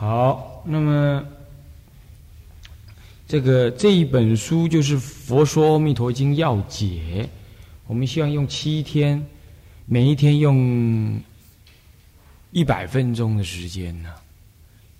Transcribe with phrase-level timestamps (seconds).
[0.00, 1.24] 好，那么
[3.26, 7.26] 这个这一本书就是《佛说阿弥陀经要解》，
[7.88, 9.20] 我们希望用七天，
[9.86, 11.20] 每一天用
[12.52, 14.14] 一百分钟的时间呢，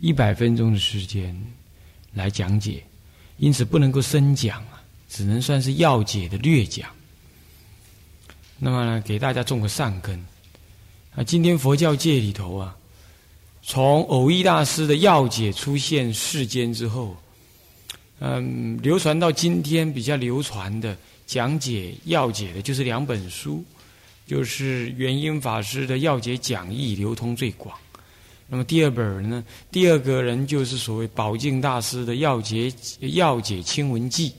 [0.01, 1.33] 一百分钟的时间
[2.13, 2.83] 来讲解，
[3.37, 6.91] 因此不能够深讲啊，只能算是要解的略讲。
[8.59, 10.19] 那么呢，给大家种个善根
[11.15, 12.75] 啊，今天佛教界里头啊。
[13.69, 17.15] 从偶一大师的要解出现世间之后，
[18.19, 23.63] 嗯，流传到今天比较流传的讲解要解的，就是两本书，
[24.27, 27.77] 就是元音法师的要解讲义流通最广。
[28.49, 34.33] 那么第二本呢，第二个人就是所谓宝镜大师的要解要解清文记，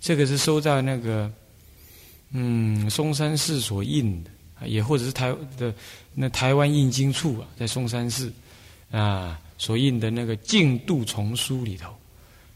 [0.00, 1.30] 这个是收在那个
[2.32, 4.30] 嗯嵩山寺所印的。
[4.66, 5.74] 也或者是台的
[6.14, 8.32] 那台湾印经处啊，在嵩山寺
[8.90, 11.92] 啊所印的那个净度丛书里头，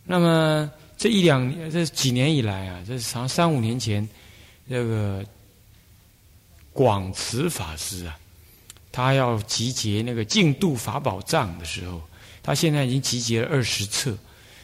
[0.05, 4.09] 那么这一两这几年以来啊，这长三五年前，
[4.69, 5.25] 这个
[6.73, 8.17] 广慈法师啊，
[8.93, 12.01] 他要集结那个净度法宝藏的时候，
[12.43, 14.17] 他现在已经集结了二十册，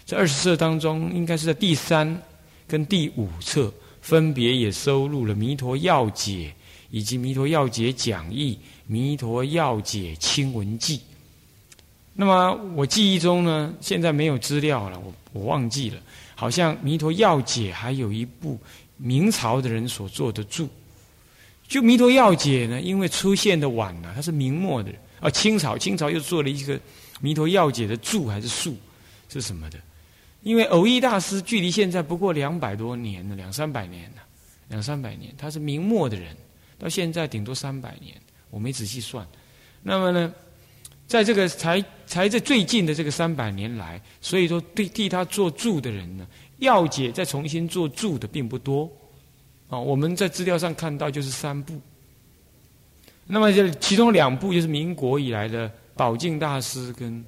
[0.06, 2.22] 这二十册当中，应该是在第三
[2.68, 6.52] 跟第五册分别也收录了《弥陀要解》。
[6.94, 8.52] 以及《弥陀要解讲义》
[8.86, 10.98] 《弥陀要解清文记》，
[12.12, 16.00] 那么我记忆中呢，现在没有资料了，我我忘记了。
[16.36, 18.56] 好像《弥陀要解》还有一部
[18.96, 20.68] 明朝的人所做的注。
[21.66, 26.76] 就《弥陀要解》呢，因为出现的晚了，它是明末的人啊，清朝清朝又做了一个
[27.20, 28.76] 《弥陀要解》的注还是述
[29.28, 29.80] 是什么的？
[30.44, 34.22] 因为偶一大师距离现在不过两百多年了，两三百年了，
[34.68, 36.36] 两三百年，他是明末的人。
[36.84, 38.14] 到现在顶多三百年，
[38.50, 39.26] 我没仔细算。
[39.82, 40.30] 那么呢，
[41.06, 46.26] 在这个才才在最近的这个三百年来，所以说对替他做注的人呢，
[46.58, 48.84] 要解再重新做注的并不多。
[49.70, 51.80] 啊，我们在资料上看到就是三部。
[53.26, 57.24] 那么这其中两部就是民国以来的宝镜大师跟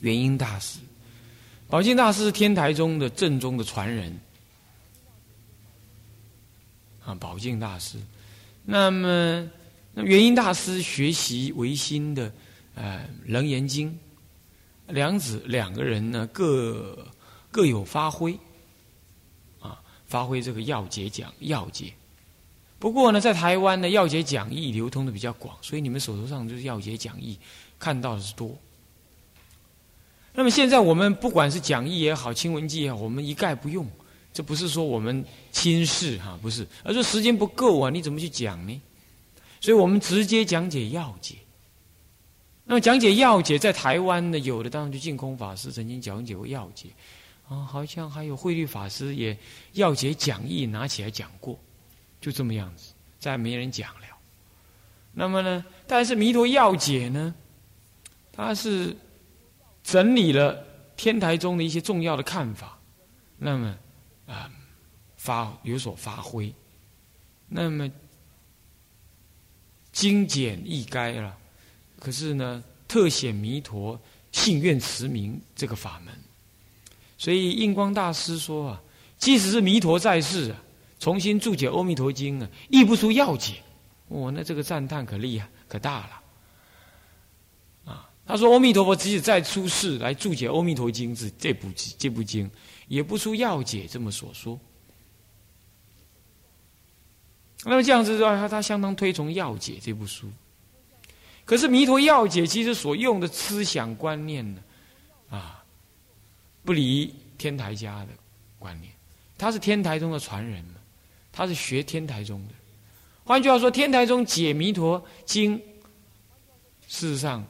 [0.00, 0.78] 元音大师。
[1.66, 4.20] 宝镜大师是天台宗的正宗的传人。
[7.06, 7.96] 啊，宝镜大师。
[8.68, 9.48] 那么，
[9.94, 12.32] 那元音大师学习唯心的，
[12.74, 13.88] 呃，《楞严经》，
[14.92, 17.06] 两子两个人呢，各
[17.52, 18.36] 各有发挥，
[19.60, 21.92] 啊，发挥这个要解讲要解。
[22.80, 27.38] 不过呢，在台湾呢，要解讲义流通的比较广，所以你们手头上就是要解讲义
[27.78, 28.52] 看到的是多。
[30.34, 33.86] 那么现在我们不管是讲义也好，清文记也好，我们一概不用。
[34.36, 37.88] 这不是说我们轻视哈，不是，而是时间不够啊！
[37.88, 38.82] 你怎么去讲呢？
[39.62, 41.36] 所以我们直接讲解要解。
[42.62, 46.88] 那么讲解要解，在台湾呢，有的当然就净空法师曾经讲解过要解，
[47.48, 49.34] 啊，好像还有慧律法师也
[49.72, 51.58] 要解讲义拿起来讲过，
[52.20, 54.06] 就这么样子，再没人讲了。
[55.14, 57.34] 那么呢，但是弥陀要解呢，
[58.34, 58.94] 他是
[59.82, 60.62] 整理了
[60.94, 62.78] 天台中的一些重要的看法，
[63.38, 63.74] 那么。
[64.26, 64.50] 啊，
[65.16, 66.52] 发有所发挥，
[67.48, 67.90] 那么
[69.92, 71.36] 精简易该了。
[71.98, 73.98] 可是呢，特显弥陀
[74.32, 76.12] 信愿持名这个法门。
[77.16, 78.82] 所以印光大师说啊，
[79.16, 80.62] 即使是弥陀在世啊，
[80.98, 83.54] 重新注解《阿弥陀经》啊，译不出要解。
[84.08, 87.92] 哦，那这个赞叹可厉害，可大了。
[87.92, 92.50] 啊，他说阿弥陀佛即使再出世来注解《阿弥陀经》这这部这部经。
[92.88, 94.58] 也不出要解这么所说，
[97.64, 100.30] 那么这样子的话，他他相当推崇要解这部书。
[101.44, 104.62] 可是弥陀要解其实所用的思想观念呢，
[105.30, 105.64] 啊，
[106.64, 108.08] 不离天台家的
[108.58, 108.92] 观念。
[109.36, 110.74] 他是天台中的传人嘛，
[111.32, 112.54] 他是学天台中的。
[113.24, 115.56] 换句话说，天台中解弥陀经，
[116.86, 117.44] 事实上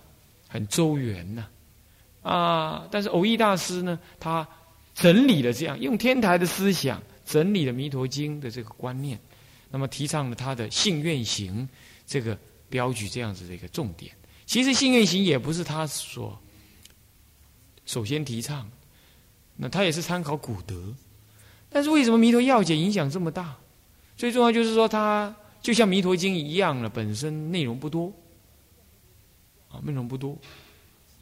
[0.48, 1.46] 很周圆呐，
[2.22, 4.48] 啊，但是偶益大师呢，他。
[4.96, 9.20] 整理了这样用天台的思想整理了《弥陀经》的这个观念，
[9.70, 11.68] 那么提倡了他的信愿行
[12.06, 12.36] 这个
[12.70, 14.10] 标举这样子的一个重点。
[14.46, 16.40] 其实信愿行也不是他所
[17.84, 18.66] 首先提倡，
[19.56, 20.94] 那他也是参考古德。
[21.68, 23.54] 但是为什么《弥陀要解》影响这么大？
[24.16, 28.10] 最重要就是说，它就像《弥陀经》一样了，本身内容不多，
[29.68, 30.38] 啊，内容不多。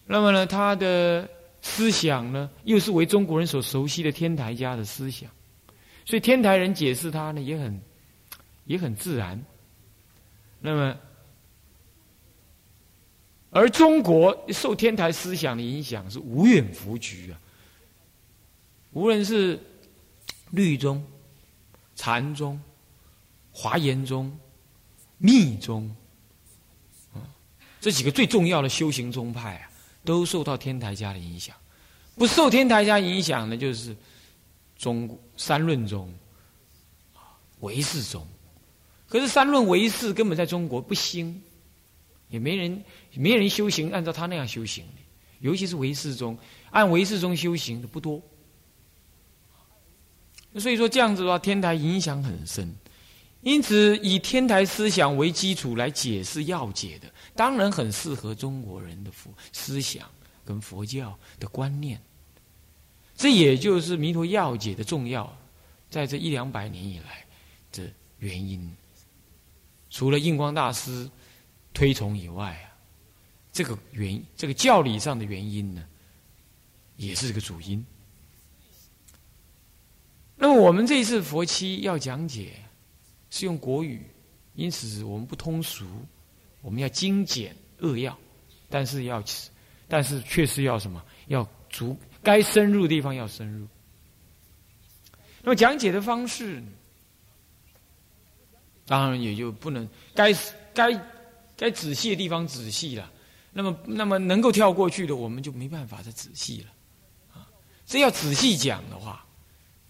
[0.06, 1.28] 那么呢，它的。
[1.66, 5.30] 思想呢，又是为中国人所熟悉的天台家的思想，
[6.04, 7.80] 所以天台人解释它呢，也很
[8.66, 9.42] 也很自然。
[10.60, 10.94] 那么，
[13.48, 17.40] 而中国受天台思想的影响是无远弗局啊。
[18.92, 19.58] 无论是
[20.50, 21.02] 律宗、
[21.96, 22.60] 禅宗、
[23.50, 24.38] 华严宗、
[25.16, 25.90] 密宗
[27.14, 27.24] 啊，
[27.80, 29.70] 这几个最重要的修行宗派啊，
[30.04, 31.56] 都受到天台家的影响。
[32.16, 33.96] 不受天台家影响的，就是
[34.76, 36.12] 中三论宗、
[37.60, 38.26] 唯识宗。
[39.08, 41.42] 可是三论唯识根本在中国不兴，
[42.28, 42.84] 也没人
[43.14, 45.00] 没人修行按照他那样修行的，
[45.40, 46.36] 尤其是唯识宗，
[46.70, 48.20] 按唯识宗修行的不多。
[50.58, 52.72] 所以说这样子的话，天台影响很深。
[53.44, 60.10] 因此，以天台思想为基础来解释要解的，当然很适合中国人的佛思想
[60.46, 62.00] 跟佛教的观念。
[63.14, 65.30] 这也就是弥陀要解的重要，
[65.90, 67.22] 在这一两百年以来
[67.70, 67.88] 的
[68.18, 68.74] 原因。
[69.90, 71.08] 除了印光大师
[71.74, 72.72] 推崇以外啊，
[73.52, 75.84] 这个原这个教理上的原因呢，
[76.96, 77.84] 也是这个主因。
[80.34, 82.63] 那么我们这一次佛七要讲解。
[83.34, 84.00] 是用国语，
[84.54, 85.84] 因此我们不通俗，
[86.60, 88.16] 我们要精简扼要，
[88.70, 89.20] 但是要，
[89.88, 91.04] 但是确实要什么？
[91.26, 93.66] 要足该深入的地方要深入。
[95.42, 96.62] 那么讲解的方式，
[98.86, 100.32] 当然也就不能该
[100.72, 100.92] 该
[101.56, 103.10] 该仔细的地方仔细了。
[103.52, 106.70] 那么那么能够跳过去的，我们就没办法再仔细了。
[107.32, 107.50] 啊，
[107.84, 109.26] 这要仔细讲的话，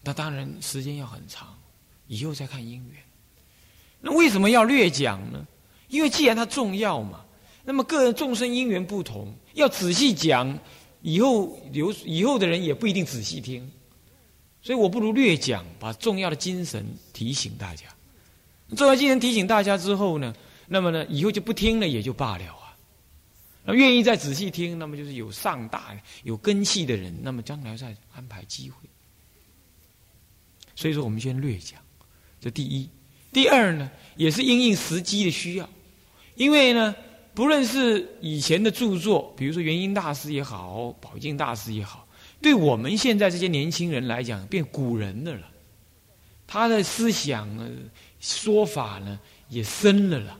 [0.02, 1.54] 那当然时间要很长，
[2.06, 3.03] 以后再看因缘。
[4.06, 5.46] 那为什么要略讲呢？
[5.88, 7.24] 因为既然它重要嘛，
[7.64, 10.58] 那么个人众生因缘不同，要仔细讲，
[11.00, 13.70] 以后留以后的人也不一定仔细听，
[14.60, 16.84] 所以我不如略讲，把重要的精神
[17.14, 17.86] 提醒大家。
[18.76, 20.34] 重要精神提醒大家之后呢，
[20.66, 22.76] 那么呢，以后就不听了也就罢了啊。
[23.64, 28.76] 那愿意再仔细听，那么就是有上大有根气的人，那么将来再安排机会。
[30.76, 31.80] 所以说，我们先略讲，
[32.38, 32.86] 这第一。
[33.34, 35.68] 第二呢，也是因应时机的需要，
[36.36, 36.94] 因为呢，
[37.34, 42.06] 不论是以前的著作，比如说元音大师也好，宝镜大师也好，
[42.40, 45.50] 对我们现在这些年轻人来讲，变古人的了。
[46.46, 47.68] 他的思想呢，
[48.20, 50.38] 说法呢，也深了了，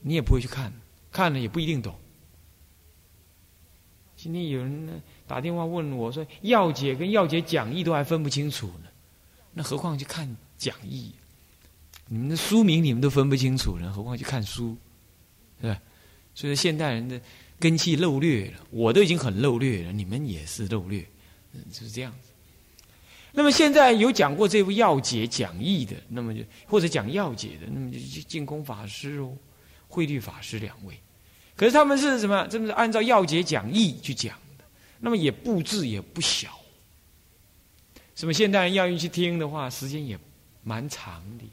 [0.00, 0.72] 你也不会去看，
[1.10, 1.94] 看了也不一定懂。
[4.16, 4.92] 今天有人呢
[5.26, 8.88] 打电话问我说：“要解跟要解讲义都还分不清楚呢，
[9.52, 11.12] 那何况去看讲义？”
[12.12, 14.76] 你们的书名你们都分不清楚了，何况去看书，
[15.62, 15.80] 是吧？
[16.34, 17.18] 所以说现代人的
[17.58, 21.00] 根气漏略了，我都已经很漏略了，你们也是漏略，
[21.72, 22.28] 就是这样子。
[23.32, 27.98] 那么现在有讲过这部要解讲义的，那么就或者讲要解的，那么就
[28.28, 29.32] 净空法师哦，
[29.88, 30.94] 慧律法师两位。
[31.56, 32.46] 可是他们是什么？
[32.48, 34.64] 真的是按照要解讲义去讲的，
[35.00, 36.60] 那么也布置也不小。
[38.14, 40.18] 什么现代人要去听的话，时间也
[40.62, 41.44] 蛮长的。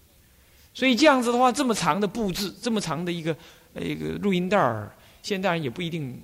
[0.80, 3.36] 所以这样子的话，这么长的布置，这么长的一个
[3.76, 4.90] 一个录音带儿，
[5.22, 6.18] 现代人也不一定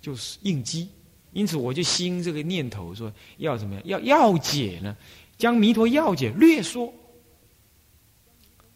[0.00, 0.88] 就是应机。
[1.32, 3.84] 因此，我就兴这个念头，说要怎么样？
[3.84, 4.96] 要要解呢？
[5.36, 6.90] 将弥陀要解略说，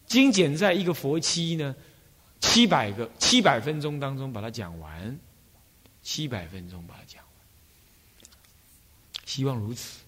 [0.05, 1.75] 精简在一个佛期呢，
[2.39, 5.19] 七百个七百分钟当中把它讲完，
[6.03, 7.31] 七百分钟把它讲完。
[9.25, 10.01] 希望如此，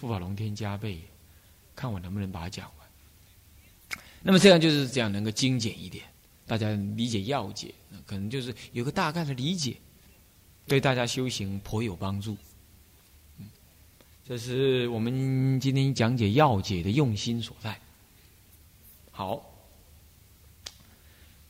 [0.00, 1.00] 护法龙天加倍，
[1.74, 2.85] 看我能不能把它讲完。
[4.26, 6.04] 那么这样就是这样，能够精简一点，
[6.48, 7.72] 大家理解要解，
[8.04, 9.76] 可能就是有个大概的理解，
[10.66, 12.36] 对大家修行颇有帮助。
[14.26, 17.80] 这是我们今天讲解要解的用心所在。
[19.12, 19.48] 好，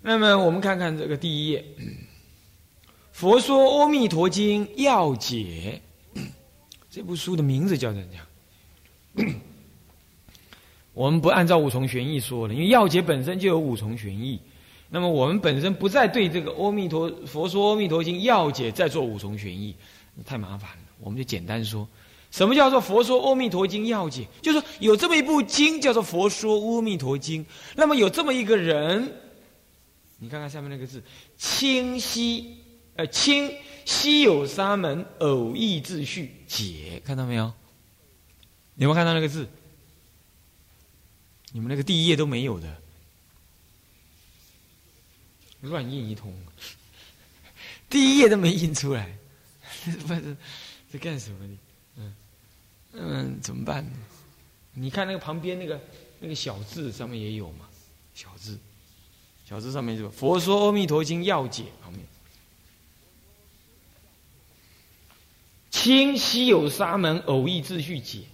[0.03, 1.65] 那么我们看看这个第一页，
[3.11, 5.81] 《佛说阿弥陀经要解》
[6.91, 8.27] 这部书的名字叫怎样？
[10.97, 14.41] 我们不按照五重玄义说了，因为要解本身就有五重玄义。
[14.89, 19.77] 那么我们本身不再对这个《阿弥陀佛说阿弥陀经要解》再做五重玄义，
[20.25, 20.83] 太麻烦了。
[20.99, 21.87] 我们就简单说，
[22.31, 24.23] 什么叫做《佛说阿弥陀经要解》？
[24.41, 29.13] 就是说有这么一部经叫做《佛说阿弥陀经》，那么有这么一个人，
[30.19, 31.03] 你看看下面那个字，
[31.37, 32.57] 清晰，
[32.95, 33.53] 呃，清
[33.85, 37.53] 稀有沙门偶义秩序解，看到没有？
[38.77, 39.47] 有没有看到那个字？
[41.57, 42.83] 你们那个第一页都没有的，
[45.63, 46.31] 乱印一通，
[47.89, 49.17] 第一页都没印出来，
[50.07, 50.37] 不 是
[50.93, 51.47] 在干什么？
[51.47, 51.59] 呢？
[51.97, 52.15] 嗯。
[52.93, 53.83] 嗯，怎么办？
[53.83, 53.91] 呢？
[54.75, 55.81] 你看那个旁边那个
[56.21, 57.67] 那个小字上面也有嘛，
[58.15, 58.59] 小字，
[59.49, 62.05] 小字上面就佛说阿弥陀经要解旁边。
[65.71, 68.25] 清晰有沙门偶意秩序解，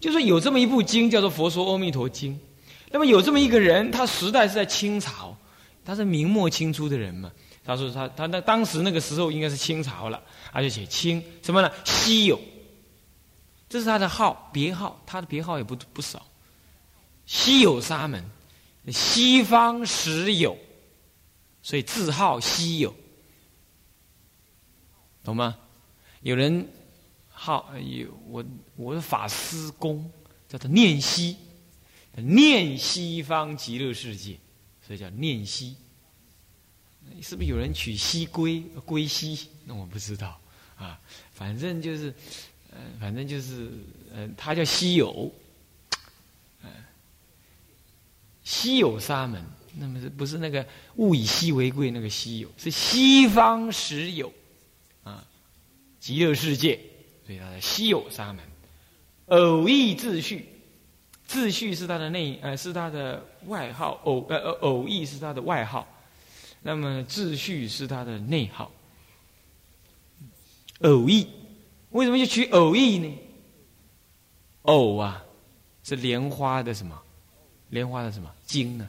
[0.00, 2.34] 就是有这么一部经叫做《佛说阿弥陀经》，
[2.90, 5.36] 那么有这么一个人，他时代是在清朝，
[5.84, 7.32] 他是明末清初的人嘛。
[7.64, 11.70] 他说他他那当时那个时候应该是清朝了，而且写清什么呢？
[11.84, 12.40] 稀有，
[13.68, 16.24] 这是他的号别号，他的别号也不不少。
[17.26, 18.24] 稀有沙门，
[18.90, 20.56] 西方时有，
[21.60, 22.94] 所以字号稀有，
[25.24, 25.56] 懂吗？
[26.22, 26.68] 有人。
[27.40, 30.10] 好，有我我的法师公
[30.48, 31.36] 叫做念西，
[32.16, 34.36] 念西方极乐世界，
[34.84, 35.76] 所以叫念西。
[37.22, 39.48] 是不是有人取西归归西？
[39.64, 40.40] 那我不知道
[40.76, 41.00] 啊。
[41.32, 42.12] 反正就是，
[42.72, 43.70] 呃，反正就是，
[44.12, 45.32] 呃，他叫西有，
[46.62, 46.70] 呃，
[48.42, 49.40] 西有沙门。
[49.76, 50.66] 那么是不是那个
[50.96, 52.50] 物以稀为贵那个稀有？
[52.58, 54.32] 是西方实有
[55.04, 55.24] 啊，
[56.00, 56.80] 极乐世界。
[57.28, 58.42] 所以它的稀有沙门，
[59.26, 60.48] 偶义秩序，
[61.28, 65.86] 秩序是他的内呃是他的外号，偶呃呃偶义是他的外号，
[66.62, 68.70] 那么秩序是他的内号。
[70.80, 71.26] 偶义
[71.90, 73.14] 为什么就取偶义呢？
[74.62, 75.22] 偶啊，
[75.84, 76.98] 是莲花的什么？
[77.68, 78.88] 莲花的什么经呢？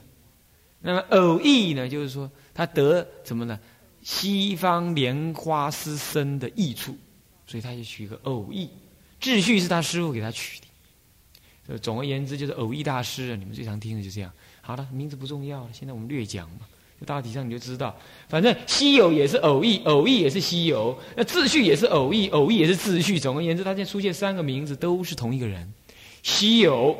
[0.80, 3.60] 那么偶义呢，就是说他得什么呢？
[4.02, 6.96] 西方莲花师生的益处。
[7.50, 8.70] 所以他就取一个偶义，
[9.20, 10.60] 秩序是他师傅给他取
[11.66, 11.78] 的。
[11.78, 14.32] 总而言之，就是偶义大师啊，你们最常听的就这样。
[14.60, 16.60] 好了，名字不重要了，现在我们略讲嘛。
[17.04, 20.96] 大体上你就知道，反正稀有也是偶义，偶义也是稀有。
[21.16, 23.18] 那秩序也是偶义，偶义也是秩序。
[23.18, 25.72] 总而言之，他现在出现三个名字都是同一个人：
[26.22, 26.96] 稀有、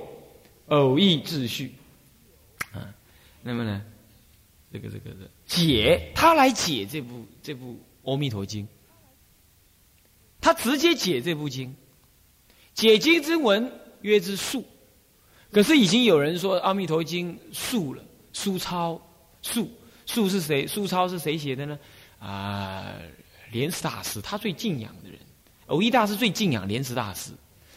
[0.67, 1.75] 偶义、秩序。
[2.73, 2.93] 啊，
[3.41, 3.83] 那么呢，
[4.73, 7.73] 这个这个的解，他来解这部这部
[8.11, 8.65] 《阿弥陀经》。
[10.41, 11.75] 他直接解这部经，
[12.75, 13.71] 解经之文
[14.01, 14.65] 曰之素，
[15.53, 19.01] 可是已经有人说《阿弥陀经》素了，苏超
[19.43, 19.71] 素
[20.07, 20.67] 素是谁？
[20.67, 21.79] 苏超是谁写的呢？
[22.19, 22.95] 啊，
[23.53, 25.19] 莲池大师，他最敬仰的人，
[25.67, 27.33] 偶一大师最敬仰莲池大师，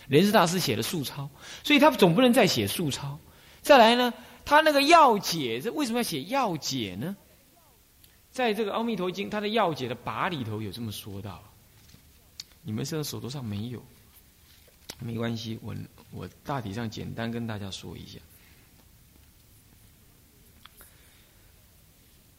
[0.07, 1.29] 莲池大师写的素抄，
[1.63, 3.19] 所以他总不能再写素抄。
[3.61, 4.13] 再来呢，
[4.45, 7.15] 他那个要解，这为什么要写要解呢？
[8.31, 11.43] 在这个《阿弥陀经》他的要解的把里头有这么说到。
[12.63, 13.83] 你们现在手头上没有，
[14.99, 15.75] 没关系，我
[16.11, 18.17] 我大体上简单跟大家说一下。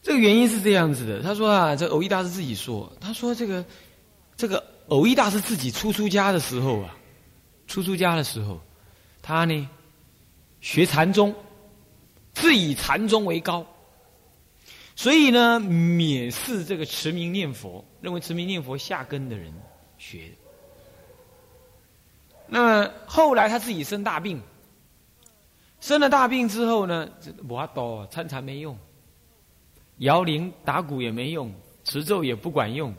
[0.03, 3.65] 这个原因是这样子的，他说啊，这偶一大师自己说，他说这个
[4.37, 6.97] 这个偶一大师自己初出家的时候啊，
[7.67, 8.61] 初出家的时候，
[9.23, 9.69] 他呢
[10.61, 11.35] 学禅宗，
[12.33, 13.67] 自以禅宗为高，
[14.97, 19.53] 所以呢蔑视这个持名念佛，认为持名念佛下根的人。
[20.05, 20.31] 学，
[22.47, 24.39] 那后来他自己生大病，
[25.81, 27.09] 生了大病之后呢，
[27.49, 28.79] 我阿多参禅没用，
[29.99, 31.51] 摇铃打鼓也没用，
[31.85, 32.95] 持咒也不管用，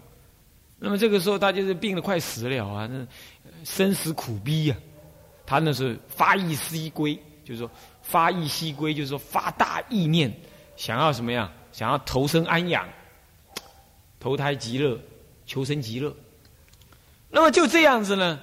[0.80, 3.06] 那么这个时候他就是病得快死了啊，那
[3.64, 4.76] 生死苦逼呀，
[5.46, 7.70] 他那是发意西归，就是说
[8.02, 10.34] 发意西归，就是说发大意念，
[10.76, 11.52] 想要什么样？
[11.72, 12.90] 想要投生安养，
[14.20, 15.00] 投胎极乐，
[15.46, 16.12] 求生极乐。
[17.36, 18.40] 那么就这样子呢，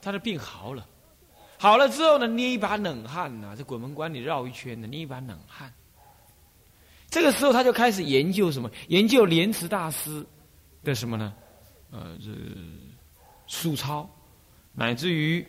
[0.00, 0.84] 他的病好了，
[1.58, 5.72] 好了之后呢，捏一把冷汗呐，在鬼门关里绕一圈呢，捏一把冷汗。
[7.08, 8.68] 这个时候他就开始研究什么？
[8.88, 10.26] 研究莲池大师
[10.82, 11.32] 的什么呢？
[11.92, 12.30] 呃，这
[13.46, 14.10] 素抄，
[14.72, 15.46] 乃至于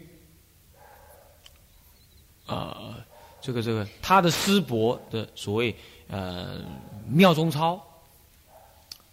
[2.46, 2.94] 呃，
[3.42, 5.76] 这个这个他的师伯的所谓
[6.10, 6.62] 呃
[7.08, 7.82] 妙中抄，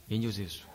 [0.08, 0.66] 研究这些书。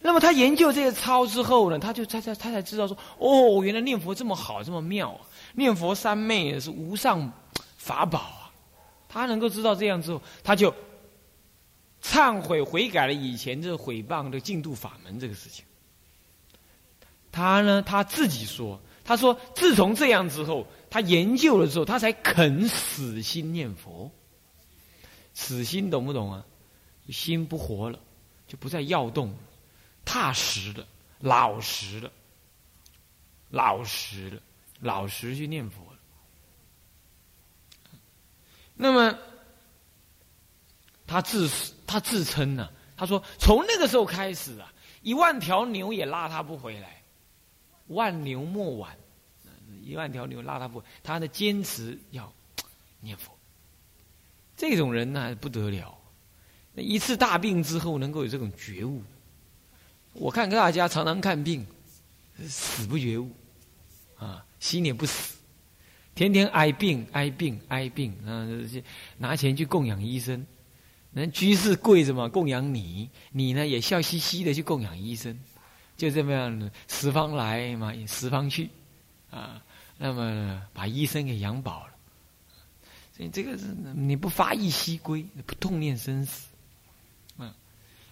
[0.00, 5.20] 那么他研究这些抄之后呢，他就他他他才知道说，哦，原来念佛这么好，这么妙啊！
[5.54, 7.32] 念佛三昧是无上
[7.76, 8.52] 法宝啊！
[9.08, 10.72] 他能够知道这样之后，他就
[12.00, 15.64] 忏悔悔改了以前这毁谤的净土法门这个事情。
[17.32, 24.10] 他呢，他自己说，他说自从这样之后，他研究了之后，他才肯死心念佛。
[25.34, 26.44] 死心懂不懂啊？
[27.10, 27.98] 心不活了，
[28.46, 29.34] 就不再要动。
[30.08, 30.86] 踏实的，
[31.20, 32.10] 老实的，
[33.50, 34.40] 老实的，
[34.80, 35.82] 老实去念佛。
[38.72, 39.18] 那么，
[41.06, 41.50] 他自
[41.86, 42.70] 他自称呢？
[42.96, 44.72] 他说：“从那个时候开始啊，
[45.02, 47.02] 一万条牛也拉他不回来，
[47.88, 48.96] 万牛莫挽，
[49.82, 52.32] 一万条牛拉他不，他的坚持要
[53.00, 53.36] 念佛。
[54.56, 55.94] 这种人呢不得了。”
[56.76, 59.02] 一次大病之后能够有这种觉悟。
[60.18, 61.64] 我看大家常常看病，
[62.48, 63.30] 死不觉悟，
[64.16, 65.36] 啊，心也不死，
[66.14, 68.46] 天天挨病挨病挨病啊，
[69.16, 70.44] 拿钱去供养医生，
[71.12, 75.38] 那居士跪着嘛供养你，你呢也笑嘻嘻的去供养医生，
[75.96, 78.68] 就这么样的十方来嘛十方去，
[79.30, 79.62] 啊，
[79.96, 81.92] 那么把医生给养饱了，
[83.16, 86.48] 所以这个是你不发一息归，不痛念生死。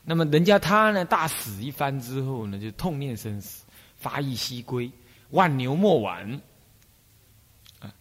[0.08, 3.64] 那么人家他呢，大死一番之后呢，就痛念生死，
[3.96, 4.88] 发意西归，
[5.30, 6.40] 万牛莫挽。
[7.80, 7.92] 啊，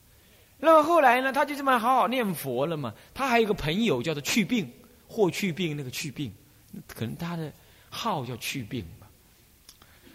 [0.59, 2.93] 那么后来呢，他就这么好好念佛了嘛。
[3.15, 4.71] 他还有个朋友叫做去病，
[5.07, 6.31] 霍去病那个去病，
[6.85, 7.51] 可能他的
[7.89, 9.07] 号叫去病吧。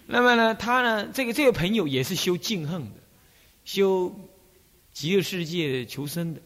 [0.06, 3.00] 那么呢，他呢，这个这个朋友也是修净恨的，
[3.64, 4.14] 修
[4.92, 6.40] 极乐世界求生的。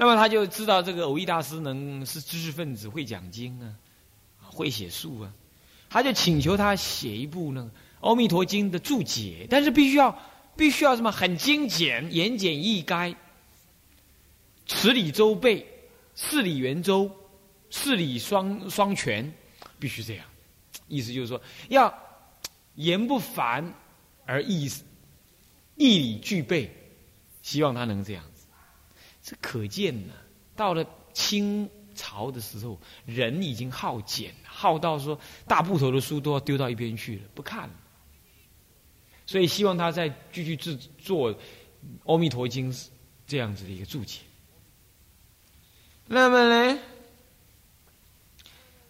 [0.00, 3.76] 那么他就知道这个偶益大师能是知识分子，会讲经啊，
[4.40, 5.30] 会写书啊，
[5.90, 7.66] 他就请求他写一部那个
[8.00, 10.18] 《阿弥陀经》的注解，但是必须要
[10.56, 13.14] 必须要什么很精简、言简意赅，
[14.66, 15.66] 词理周备，
[16.14, 17.10] 事理圆周，
[17.68, 19.30] 事理双双全，
[19.78, 20.24] 必须这样。
[20.88, 21.38] 意思就是说，
[21.68, 21.92] 要
[22.74, 23.74] 言不凡
[24.24, 24.64] 而意
[25.76, 26.74] 意理俱备，
[27.42, 28.24] 希望他能这样。
[29.30, 30.14] 这可见呢，
[30.56, 37.74] 到了清朝的时候，人已经好简，好到说大部头的书都要丢到一边去了，不看了。
[39.26, 41.32] 所以希望他再继续制作
[42.06, 42.72] 《阿弥陀经》
[43.24, 44.18] 这样子的一个注解。
[46.08, 46.80] 那么呢，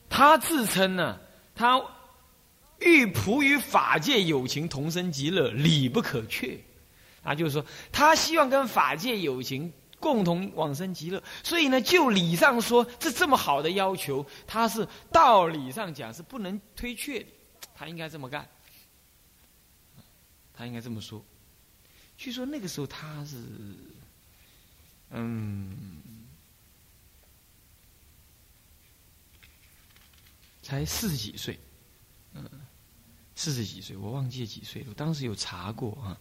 [0.09, 1.21] 他自称呢，
[1.55, 1.85] 他
[2.79, 6.59] 欲普与法界有情同生极乐，理不可缺。
[7.23, 9.71] 啊，就是说，他希望跟法界有情。
[10.01, 17.27] 共同往生极乐，所以呢，就理上说，这这么好的要求，他是道理上讲是不能推却的，
[17.75, 18.49] 他应该这么干，
[20.55, 21.23] 他应该这么说。
[22.17, 23.37] 据说那个时候他是，
[25.11, 26.01] 嗯，
[30.63, 31.61] 才四十几岁，
[32.33, 32.49] 嗯，
[33.37, 36.19] 四十几岁，我忘记几岁了，我当时有查过啊，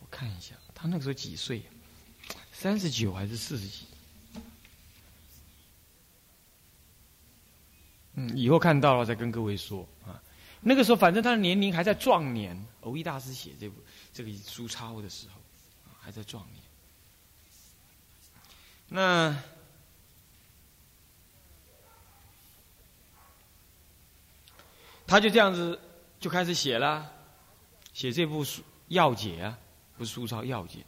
[0.00, 1.62] 我看一下，他那个时候几岁？
[2.60, 3.86] 三十九还是四十几？
[8.14, 10.20] 嗯，以后看到了再跟各位说啊。
[10.60, 12.60] 那个时候，反正他的年龄还在壮年。
[12.80, 13.76] 偶一大师写这部
[14.12, 15.34] 这个书抄的时候，
[16.00, 16.60] 还在壮年。
[18.88, 19.40] 那
[25.06, 25.78] 他就这样子
[26.18, 27.08] 就开始写了，
[27.92, 29.56] 写这部书要解啊，
[29.96, 30.84] 不是书抄要解。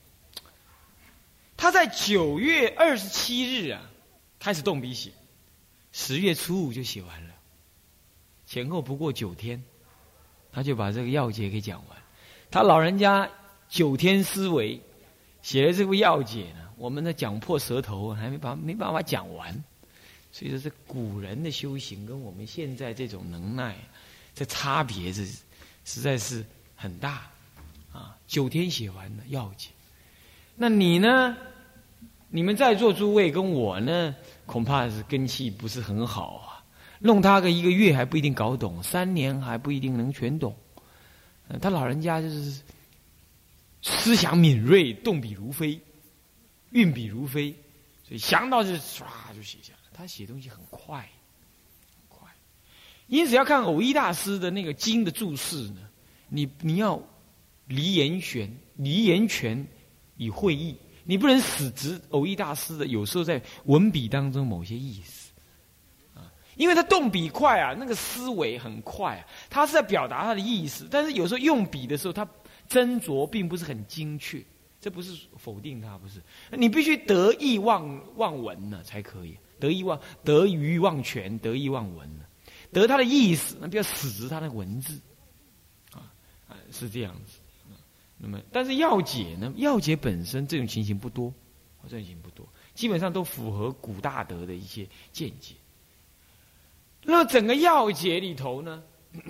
[1.60, 3.82] 他在九月二十七日啊，
[4.38, 5.10] 开始动笔写，
[5.92, 7.34] 十月初五就写完了，
[8.46, 9.62] 前后不过九天，
[10.50, 11.98] 他就把这个要解给讲完。
[12.50, 13.28] 他老人家
[13.68, 14.80] 九天思维
[15.42, 19.52] 写的这部要解呢，我们的讲破舌头还没把没办法讲完，
[20.32, 23.76] 所以说这古人的修行跟我们现在这种能耐，
[24.34, 25.26] 这差别是
[25.84, 26.42] 实在是
[26.74, 27.30] 很大
[27.92, 28.16] 啊！
[28.26, 29.68] 九天写完了要解，
[30.56, 31.36] 那你呢？
[32.32, 34.14] 你们在座诸位跟我呢，
[34.46, 36.64] 恐怕是根气不是很好啊。
[37.00, 40.54] 弄他个一个月还不一定搞懂，三年还不一定能全懂。
[41.60, 42.60] 他老人家就是
[43.82, 45.80] 思想敏锐，动笔如飞，
[46.70, 47.50] 运笔如飞，
[48.06, 49.02] 所以想到就唰
[49.34, 49.78] 就写下来。
[49.92, 51.08] 他写东西很快，
[52.06, 52.28] 快。
[53.08, 55.88] 因此要看偶一大师的那个经的注释呢，
[56.28, 57.02] 你你要
[57.66, 59.66] 离言玄，离言全，
[60.16, 60.76] 以会意。
[61.04, 65.32] 你不能死直偶一大师的，有时候在文笔当中某些意思，
[66.14, 72.26] 啊，因为他动笔快啊，那个思维很快啊，他是在表达他的意思，但是有时候用笔的时候，他
[72.68, 74.44] 斟酌并不是很精确，
[74.80, 82.24] 这不是否定他，不是，你必须得意忘忘文呢才可以，得意忘得于忘全，得意忘文呢，
[82.72, 85.00] 得他的意思，那不要死直他的文字，
[85.92, 86.06] 啊
[86.70, 87.38] 是这样子。
[88.22, 89.52] 那么，但是要解呢？
[89.56, 91.32] 要解本身这种情形不多，
[91.84, 95.54] 这种情形不多，基本上都符合古大德的一些见解。
[97.02, 98.82] 那整个要解里头呢，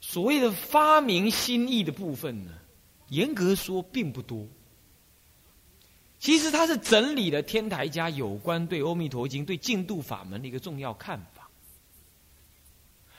[0.00, 2.52] 所谓的发明新意的部分呢，
[3.08, 4.48] 严格说并不多。
[6.18, 11.39] 其实它是整理了天台家有关对《阿弥陀经》、对净度法门的一个重要看法。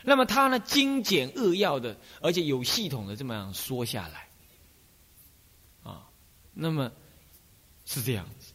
[0.04, 4.30] 那么他呢，精简扼要的，而且有系统的这么样说下来，
[5.84, 6.08] 啊，
[6.54, 6.92] 那么
[7.86, 8.54] 是这样子。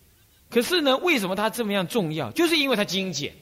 [0.48, 2.30] 可是呢，为什么它这么样重要？
[2.30, 3.34] 就是因为它精简。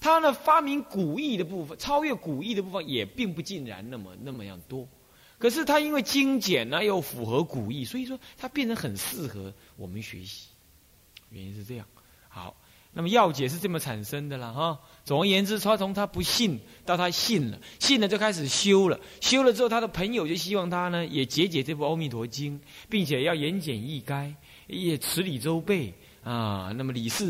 [0.00, 4.88] 它呢发明古意的部分，超越古意的部分也并不尽然那么那么样多。
[5.38, 10.46] 可是它因为精简呢，又符合古意，所以说它变成很适合我们学习。
[11.30, 11.84] 原因是这样。
[12.28, 12.56] 好，
[12.98, 14.80] 那么药解是这么产生的了哈。
[15.04, 22.58] 总而言之，他从他不信到他信了，信了就开始修了，修了之后，他的朋友就希望他呢也解解这部《阿弥陀经》，
[22.88, 24.34] 并且要言简意赅，
[24.66, 25.94] 也持理周备。
[26.24, 27.24] 啊，那么李氏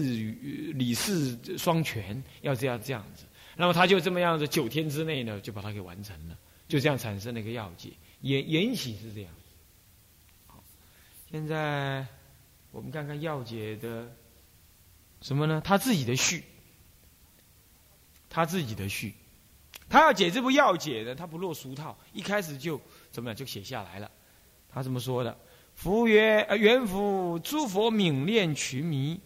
[0.72, 7.90] 李氏双全要这样这样子，那么他就这么样子，九天之内呢，就把它给完成了，就这样产生了一个药解。
[8.22, 9.30] 延延禧是这样。
[10.46, 10.64] 好，
[11.30, 12.06] 现在
[12.72, 14.10] 我们看看药解的
[15.20, 15.60] 什么呢？
[15.64, 16.44] 他自己的序，
[18.30, 19.14] 他自己的序，
[19.88, 24.10] 他要解这部要解的，他不落俗套，一开始就怎么样就写下来了。
[24.70, 25.36] 他这么说的？
[25.74, 29.20] 夫曰：“呃，元福诸佛泯炼群迷，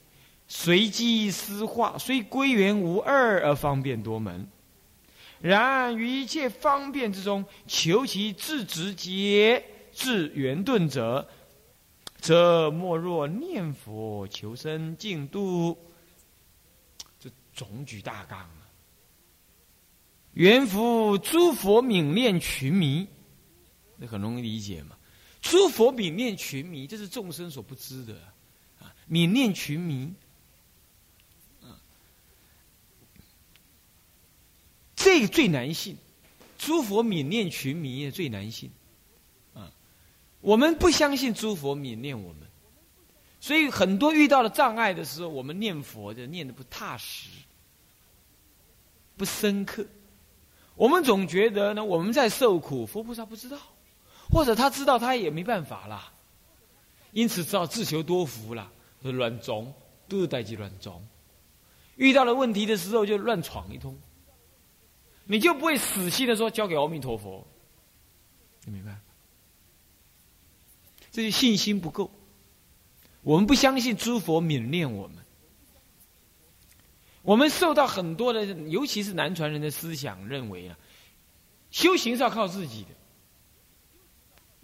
[0.46, 4.46] 随机思化，虽归元无二而方便多门。
[5.40, 11.28] 然于一切方便之中，求其至直接至圆顿者，
[12.22, 15.76] 则莫若念佛求生净土。
[17.18, 18.70] 这总举大纲啊！
[20.32, 23.06] 元福诸佛泯念群迷，
[23.96, 24.96] 那很容易理解嘛。”
[25.42, 28.14] 诸佛泯念群迷，这是众生所不知的
[28.78, 28.94] 啊！
[29.10, 30.14] 泯念群迷，
[34.94, 35.96] 这个最难信。
[36.56, 38.70] 诸佛泯念群迷也最难信！
[40.42, 42.42] 我们不相信诸佛泯念我们，
[43.40, 47.30] 所以很多遇到了障碍的时候，我们念佛就念的不踏实、
[49.16, 49.86] 不深刻。
[50.74, 53.58] 我们总觉得呢，我们在受苦，佛菩萨不知道。
[54.30, 56.10] 或者他知道他也没办法啦，
[57.10, 59.74] 因此只好自求多福啦，乱种
[60.08, 61.06] 都是代际乱种，
[61.96, 63.94] 遇到了问题的时候就乱闯一通，
[65.26, 67.46] 你就不会死心的说交给阿弥陀佛，
[68.64, 68.98] 你明白？
[71.12, 72.10] 这些信心不够，
[73.20, 75.18] 我们不相信诸佛悯念我们，
[77.22, 80.78] 我们受到很多的，尤其是南传人的思想认为啊，
[81.70, 82.88] 修行是要靠自己的。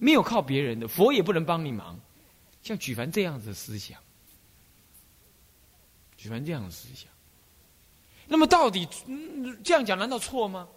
[0.01, 1.99] 没有靠别人的佛也不能帮你忙，
[2.63, 4.01] 像举凡这样子的思想，
[6.17, 7.11] 举凡这样的思想，
[8.29, 8.89] 那么到底
[9.65, 10.69] 这样讲难道错吗？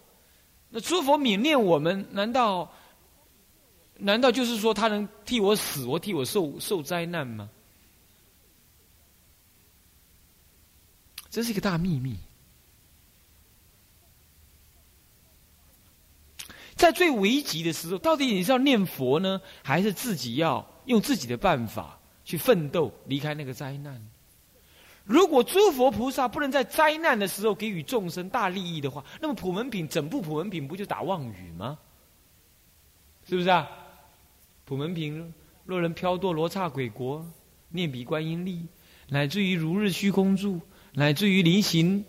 [0.70, 2.74] 那诸佛悯念我们，难道
[4.04, 7.48] 难道就是说他能替我死，我替我受受灾难吗？
[11.30, 12.16] 这是一个大秘密。
[16.74, 24.04] 在最危急的时候，到底你是要念佛呢，还是自己要用自己的办法去奋斗，离开那个灾难？
[25.04, 31.78] 如果诸佛菩萨不能在灾难的时候给予众生大利益的话，那么普门品整部普门品不就打妄语吗？
[33.28, 33.70] 是不是啊？
[34.64, 35.32] 普门品
[35.64, 37.24] 若人飘堕罗刹鬼国，
[37.68, 38.66] 念彼观音力，
[39.08, 40.60] 乃至于如日虚空住，
[40.94, 42.04] 乃至于临行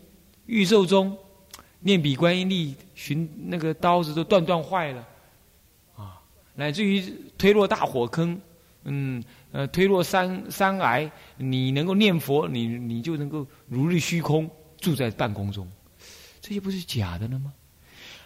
[0.45, 1.17] 欲寿中。
[1.85, 5.05] 念彼观音力，寻那个刀子都断断坏了，
[5.97, 6.21] 啊，
[6.55, 7.03] 乃至于
[7.37, 8.39] 推落大火坑，
[8.85, 15.69] 嗯，呃，推落山山崖，你能够念佛，你你就能够如日虚空，住在半空中，
[16.39, 17.51] 这些不是假的了吗？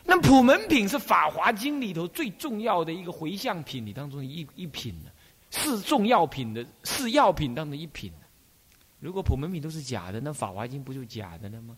[0.10, 5.12] 那普门品是《法华经》里头最重要的一个回向品里当中一一品呢，
[5.52, 8.12] 是重要品的，是药品当中一品。
[9.00, 11.78] 如果普门品都是假的，那《法华经》不就假的了吗？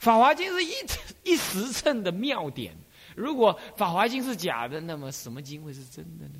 [0.02, 2.74] 《法华经》是一一时辰的妙点，
[3.14, 6.34] 如果《法华经》是假的，那么什么经会是真的呢？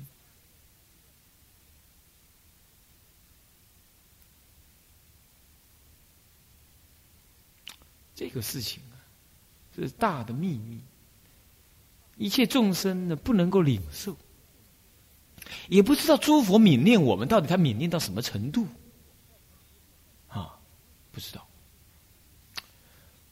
[8.15, 8.97] 这个事情啊，
[9.75, 10.81] 是大的秘密，
[12.17, 14.15] 一切众生呢不能够领受，
[15.69, 18.67] 也不知道诸佛泯念我们到底他泯念到什么程度，
[20.27, 20.59] 啊，
[21.11, 21.47] 不知道。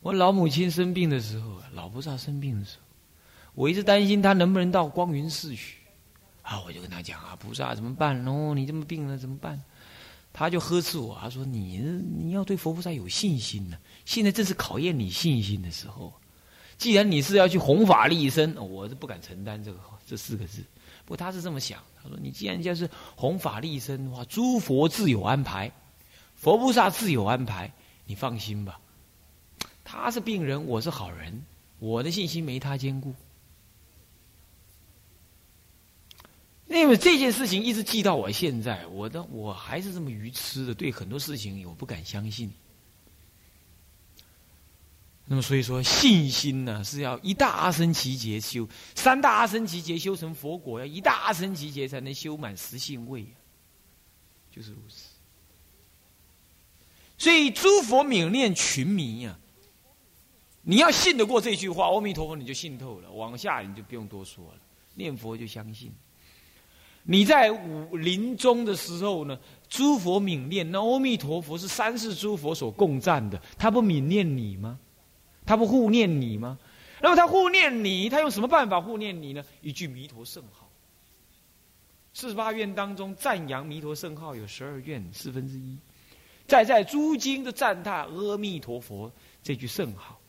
[0.01, 2.83] 我老母亲生病的时候，老菩萨生病的时候，
[3.53, 5.77] 我一直担心他能不能到光云寺去。
[6.41, 8.25] 啊，我就跟他讲啊，菩萨怎么办？
[8.27, 9.61] 哦，你这么病了怎么办？
[10.31, 16.13] 他就呵斥我，他说：“你你要对佛菩萨有信心呢，现在正是考验你信心的时候。
[16.79, 20.63] 既然你是要去弘法利生，我是不敢承担这个这四个字。
[21.05, 25.71] 不过他是这么想，他说：你既然就是弘法利生的话，诸佛自有安排，
[26.35, 27.71] 佛菩萨自有安排，
[28.05, 28.79] 你放心吧。”
[29.83, 31.43] 他是病人，我是好人，
[31.79, 33.13] 我的信心没他坚固。
[36.67, 42.49] 因为这件事情一直记到我现在，我的我还是这么愚痴的，对很多事情我不敢相信。
[45.31, 53.23] 那么所以说，信心呢是要一大阿僧祇劫修，三大阿僧祇劫修成佛果，要一大阿僧祇劫才能修满十信位，
[54.51, 55.05] 就是如此。
[57.15, 59.37] 所以诸佛泯念群迷呀，
[60.63, 64.59] 你要信得过这句话，阿弥陀佛你就信透了，往下你就不用多说了，
[64.95, 65.91] 念佛就相信。
[67.03, 69.39] 你在五临终的时候呢，
[69.69, 74.79] 诸佛泯念，那阿弥陀佛是三世诸佛所共赞的，他不泯念你吗？
[75.49, 76.59] 他不护念你吗？
[77.01, 79.43] 那么他护念你，他用什么办法护念你呢？
[79.63, 80.69] 一句弥陀圣号。
[82.13, 85.75] 四十八愿当中赞扬弥陀圣号有十二愿四分之一，
[86.45, 90.19] 在在诸经的赞叹阿弥陀佛这句圣号。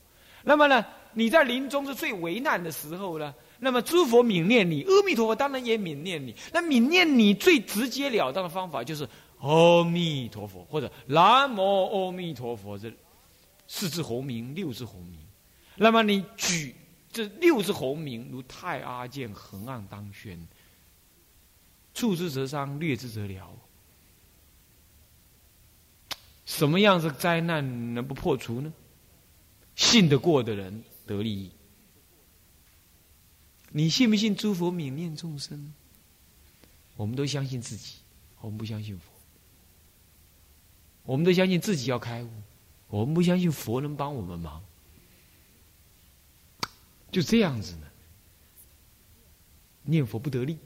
[0.43, 3.35] 那么呢，你在临终是最为难的时候呢？
[3.59, 6.35] 那么诸佛泯念你，阿弥陀佛当然也泯念你。
[6.51, 9.07] 那泯念你最直截了当的方法就是
[9.41, 12.91] 阿弥陀佛，或者南无阿弥陀佛这
[13.73, 15.21] 四字洪名，六字洪名。
[15.77, 16.75] 那么你举
[17.13, 20.45] 这六字洪名，如太阿剑横按当宣，
[21.95, 23.57] 触之则伤，略之则了。
[26.45, 28.75] 什么样子灾难能不破除呢？
[29.77, 31.53] 信得过的人得利益。
[33.69, 35.73] 你信不信诸佛泯念众生？
[36.97, 37.99] 我们都相信自己，
[38.41, 39.05] 我们不相信佛。
[41.05, 42.31] 我们都相信自己要开悟，
[42.91, 44.63] 我们不相信佛能帮我们忙。
[47.11, 47.87] 就这样子呢，
[49.83, 50.59] 念佛不得力。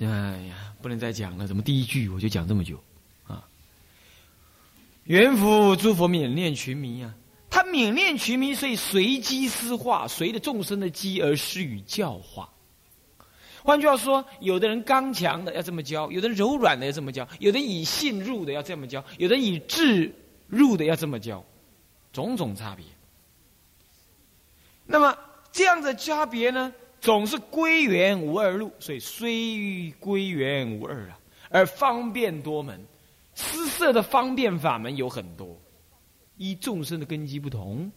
[0.00, 0.06] 哎
[0.46, 2.82] 呀，不能再讲了，怎么第一句我就讲这么久
[3.26, 3.46] 啊？
[5.04, 7.14] 缘福诸佛泯念群迷啊。
[7.50, 12.48] 他泯念群迷，所以随机施化，随着众生的机而施与教化。
[13.62, 20.12] 换句话说，有的人刚强的要这么教，有的人柔软的要这么教，有的以信入的要这么教，有的以智
[20.46, 21.44] 入的要这么教，
[22.12, 22.84] 种种差别。
[24.86, 25.16] 那么
[25.52, 31.18] 这样的差别呢，总是归元无二路，所以虽归元无二啊，
[31.48, 32.80] 而方便多门，
[33.34, 35.56] 施设的方便法门有很多。
[36.36, 37.92] 依众生的根基不同，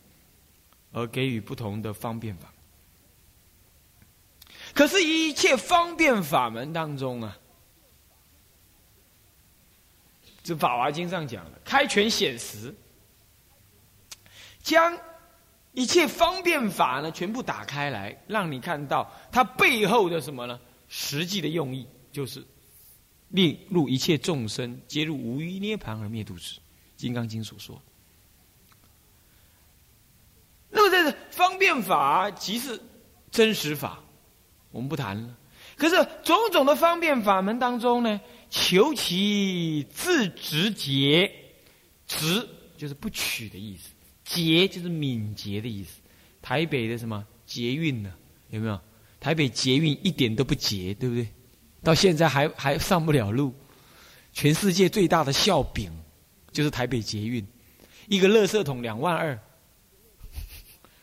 [0.91, 2.53] 而给予不同的方便法。
[4.73, 7.37] 可是，一切方便法门当中啊，
[10.43, 12.73] 这《法华经》上讲了，开权显实，
[14.61, 14.97] 将
[15.73, 20.59] 一切方便法呢全部打开来，让你看到它背后的什么呢？
[20.89, 22.45] 实际的用意就是
[23.29, 26.55] 令入一切众生皆入无余涅盘而灭度之，
[26.97, 27.81] 《金刚经》所说。
[30.69, 32.79] 那么这个方便法即是
[33.31, 34.02] 真实法，
[34.73, 35.37] 我们不谈了。
[35.77, 41.31] 可是种种的方便法门当中呢，求其自直捷，
[42.05, 43.89] 直就是不取的意思，
[44.25, 46.01] 捷就是敏捷的意思。
[46.41, 48.13] 台北的什么捷运呢？
[48.49, 48.79] 有没有？
[49.19, 51.25] 台北捷运一点都不捷，对不对？
[51.81, 53.53] 到现在还还上不了路。
[54.33, 55.91] 全世界最大的笑柄
[56.51, 57.45] 就是台北捷运，
[58.07, 59.39] 一个垃圾桶两万二。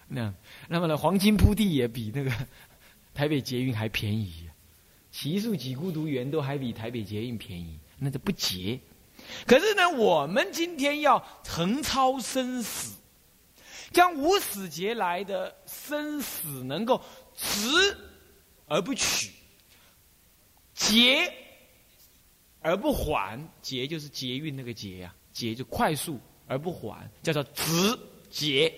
[0.06, 0.35] 那
[0.68, 0.96] 那么呢？
[0.96, 2.30] 黄金铺地也比那个
[3.20, 4.48] 台北捷运还便宜，
[5.12, 8.80] 奇数几孤独园都还比台北捷运便宜，那就不捷。
[9.46, 12.98] 可是呢，我们今天要横超生死，
[13.92, 16.98] 将无始劫来的生死能够
[17.37, 17.94] 直
[18.64, 19.30] 而不取，
[20.72, 21.30] 捷
[22.61, 27.98] 而不缓，捷就是捷运那个捷呀，捷就快速而不缓，叫做直
[28.30, 28.72] 捷。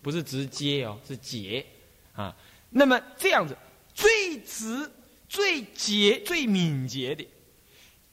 [0.00, 1.66] 不是直接哦，是捷，
[2.14, 2.34] 啊，
[2.70, 3.56] 那么这样子
[3.94, 4.90] 最直、
[5.28, 7.26] 最捷、最敏捷的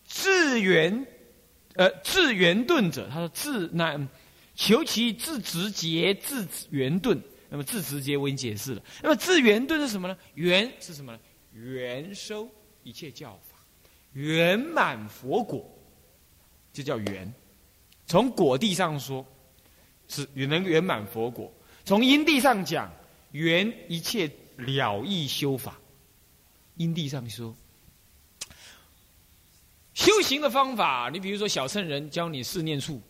[0.07, 1.05] 智圆，
[1.73, 3.99] 呃，智圆顿者，他说智那
[4.55, 7.21] 求其智直捷、智圆顿。
[7.49, 8.81] 那么智直捷我已经解释了。
[9.03, 10.17] 那么智圆顿是什么呢？
[10.33, 11.19] 圆是什么呢？
[11.53, 12.49] 圆收
[12.83, 13.57] 一切教法，
[14.13, 15.63] 圆满佛果，
[16.73, 17.33] 就叫圆。
[18.07, 19.25] 从果地上说，
[20.07, 21.53] 是也能圆满佛果。
[21.85, 22.91] 从因地上讲，
[23.31, 25.75] 圆一切了义修法。
[26.77, 27.55] 因地上说，
[29.93, 33.01] 修行的方法，你比如说小圣人教你四念处、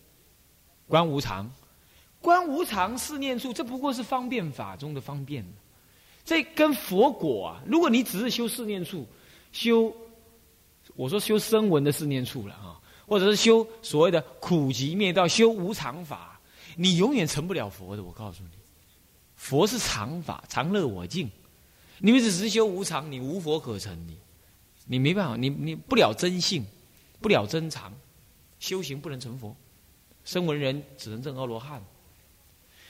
[0.88, 1.52] 观无常、
[2.22, 5.44] 观无常四念处，这不过是方便法中的方便。
[6.24, 9.08] 这跟佛果啊，如果你只是修四念处，
[9.52, 9.92] 修
[10.96, 16.40] 我说修声闻的四念处了啊，或者是修所谓的苦集灭道、修无常法，
[16.76, 18.04] 你永远成不了佛的。
[18.04, 18.65] 我告诉你。
[19.36, 21.30] 佛是常法，常乐我净。
[22.00, 24.18] 你们只实修无常，你无佛可成，你
[24.86, 26.66] 你没办法，你你不了真性，
[27.22, 27.94] 不了真常，
[28.60, 29.56] 修行不能成佛，
[30.24, 31.84] 生闻人只能证阿罗汉。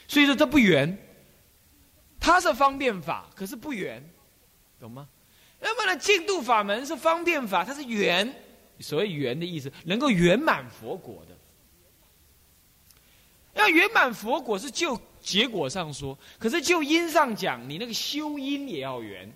[0.08, 0.96] 所以说这不圆，
[2.20, 4.02] 它是方便法，可是不圆，
[4.80, 5.08] 懂吗？
[5.60, 8.42] 那么呢，净度法门是方便法，它是圆。
[8.78, 11.34] 所谓圆的意思，能够圆满佛果的。
[13.54, 19.28] 要圆满佛果是就结果上说，可是就因上讲，你那个修因也要圆。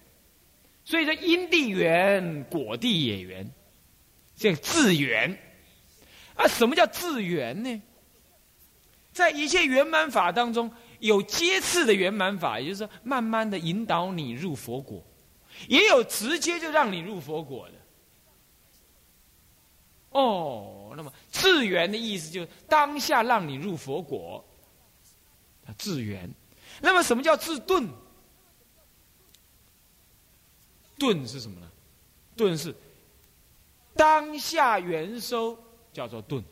[0.85, 3.51] 所以说因地圆，果地也圆，
[4.37, 5.37] 这自圆。
[6.37, 7.83] 啊，什么叫自圆呢？
[9.13, 15.05] 在一切圆满法当中，有阶次的圆满法，也就是说，慢慢的引导你入佛果；
[15.67, 17.75] 也有直接就让你入佛果的。
[20.11, 24.45] 哦，那么自圆的意思就是当下让你入佛果，
[25.79, 26.33] 自圆。
[26.81, 27.89] 那么什么叫自顿？
[30.99, 31.71] 顿是什么呢？
[32.37, 32.75] 顿是
[33.95, 35.59] 当下圆收，
[35.93, 36.45] 叫做顿。